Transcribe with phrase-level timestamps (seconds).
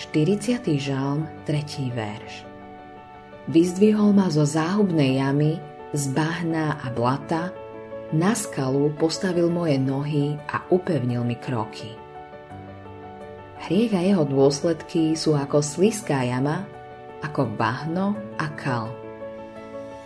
[0.00, 0.64] 40.
[0.80, 1.92] žalm, 3.
[1.92, 2.48] verš.
[3.52, 5.60] Vyzdvihol ma zo záhubnej jamy,
[5.92, 7.52] z bahna a blata,
[8.08, 11.92] na skalu postavil moje nohy a upevnil mi kroky.
[13.68, 16.64] Hriech a jeho dôsledky sú ako sliská jama,
[17.20, 18.88] ako bahno a kal.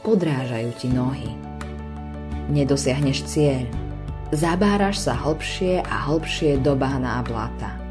[0.03, 1.39] Podrážajú ti nohy.
[2.51, 3.63] Nedosiahneš cieľ.
[4.35, 7.84] Zabáraš sa hlbšie a hlbšie do bahna a blata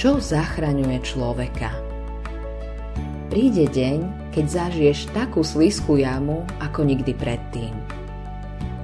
[0.00, 1.68] čo zachraňuje človeka.
[3.28, 7.76] Príde deň, keď zažiješ takú slízku jamu ako nikdy predtým.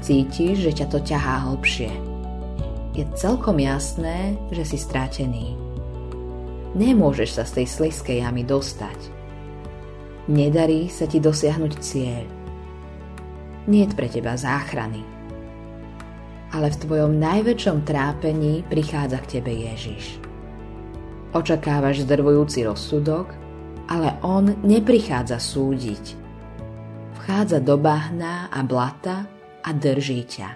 [0.05, 1.88] Cítiš, že ťa to ťahá hlbšie.
[2.93, 5.57] Je celkom jasné, že si stratený.
[6.77, 9.01] Nemôžeš sa z tej slízkej jamy dostať.
[10.29, 12.29] Nedarí sa ti dosiahnuť cieľ.
[13.65, 15.01] Nie pre teba záchrany.
[16.52, 20.26] Ale v tvojom najväčšom trápení prichádza k tebe Ježiš
[21.35, 23.35] Očakávaš zdrvujúci rozsudok,
[23.91, 26.05] ale on neprichádza súdiť.
[27.23, 29.27] Vchádza do bahna a blata
[29.63, 30.51] a drží ťa.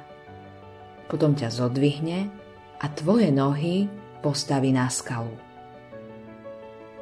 [1.10, 2.30] Potom ťa zodvihne
[2.78, 3.90] a tvoje nohy
[4.22, 5.34] postaví na skalu.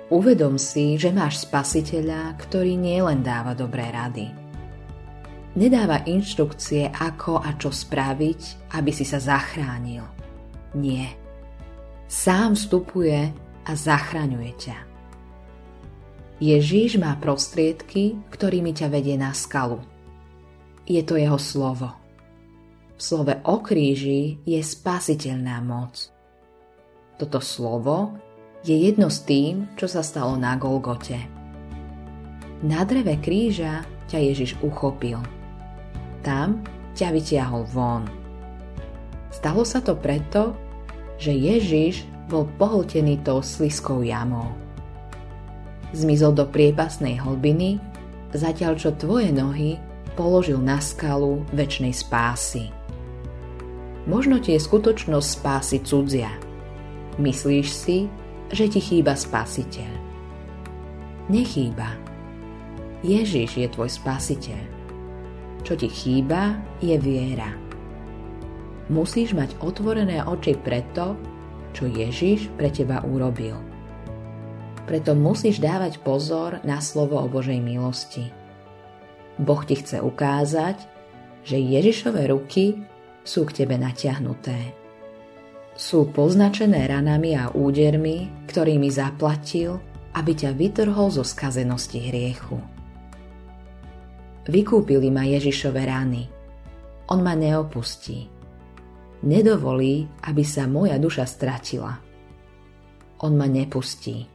[0.09, 4.33] Uvedom si, že máš spasiteľa, ktorý nielen dáva dobré rady.
[5.61, 10.07] Nedáva inštrukcie, ako a čo spraviť, aby si sa zachránil.
[10.81, 11.13] Nie.
[12.09, 14.79] Sám vstupuje a zachraňuje ťa.
[16.41, 19.83] Ježíš má prostriedky, ktorými ťa vedie na skalu.
[20.89, 21.93] Je to jeho slovo.
[22.97, 26.11] V slove o kríži je spasiteľná moc.
[27.19, 28.17] Toto slovo
[28.63, 31.19] je jedno s tým, čo sa stalo na Golgote.
[32.63, 35.19] Na dreve kríža ťa Ježiš uchopil.
[36.23, 36.63] Tam
[36.95, 38.07] ťa vytiahol von.
[39.31, 40.55] Stalo sa to preto,
[41.19, 44.55] že Ježiš bol pohltený tou sliskou jamou.
[45.91, 47.83] Zmizol do priepasnej hlbiny,
[48.33, 49.81] zatiaľ čo tvoje nohy
[50.15, 52.71] položil na skalu väčšnej spásy.
[54.09, 56.33] Možno ti je skutočnosť spásy cudzia.
[57.21, 58.09] Myslíš si,
[58.49, 59.93] že ti chýba spasiteľ.
[61.29, 61.93] Nechýba.
[63.05, 64.63] Ježiš je tvoj spasiteľ.
[65.61, 67.68] Čo ti chýba, je viera.
[68.89, 71.13] Musíš mať otvorené oči preto,
[71.77, 73.53] čo Ježiš pre teba urobil.
[74.89, 78.33] Preto musíš dávať pozor na slovo o Božej milosti.
[79.37, 80.81] Boh ti chce ukázať,
[81.45, 82.81] že Ježišové ruky
[83.29, 84.73] sú k tebe natiahnuté.
[85.77, 89.77] Sú poznačené ranami a údermi, ktorými zaplatil,
[90.17, 92.57] aby ťa vytrhol zo skazenosti hriechu.
[94.49, 96.25] Vykúpili ma Ježišove rany.
[97.13, 98.38] On ma neopustí
[99.23, 101.99] nedovolí, aby sa moja duša stratila.
[103.23, 104.27] On ma nepustí.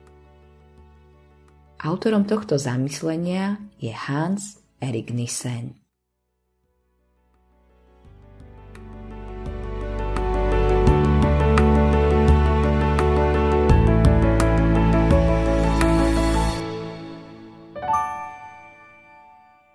[1.83, 5.82] Autorom tohto zamyslenia je Hans Erik Nissen.